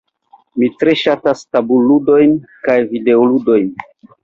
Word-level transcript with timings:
Mi 0.61 0.69
tre 0.83 0.95
ŝatas 1.01 1.43
tabulludojn 1.51 2.35
kaj 2.67 2.81
videoludojn. 2.95 3.73